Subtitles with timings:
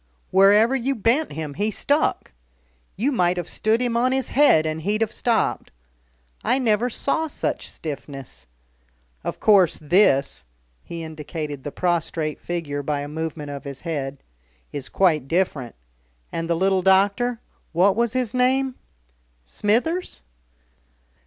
[0.31, 2.31] wherever you bent him he stuck.
[2.95, 5.69] You might have stood him on his head and he'd have stopped.
[6.43, 8.47] I never saw such stiffness.
[9.23, 10.43] Of course this"
[10.83, 14.17] he indicated the prostrate figure by a movement of his head
[14.73, 15.75] "is quite different.
[16.31, 17.39] And the little doctor
[17.71, 18.73] what was his name?"
[19.45, 20.23] "Smithers?"